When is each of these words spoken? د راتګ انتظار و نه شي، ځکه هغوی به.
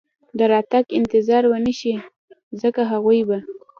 د 0.37 0.39
راتګ 0.53 0.85
انتظار 0.99 1.43
و 1.47 1.53
نه 1.65 1.73
شي، 1.79 1.93
ځکه 2.61 2.81
هغوی 2.91 3.21
به. 3.27 3.37